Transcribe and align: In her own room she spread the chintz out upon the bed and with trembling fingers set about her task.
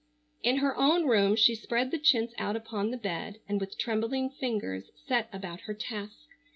In 0.41 0.57
her 0.57 0.75
own 0.77 1.05
room 1.05 1.35
she 1.35 1.53
spread 1.53 1.91
the 1.91 1.99
chintz 1.99 2.33
out 2.39 2.55
upon 2.55 2.89
the 2.89 2.97
bed 2.97 3.37
and 3.47 3.61
with 3.61 3.77
trembling 3.77 4.31
fingers 4.31 4.89
set 5.05 5.29
about 5.31 5.59
her 5.69 5.75
task. 5.75 6.25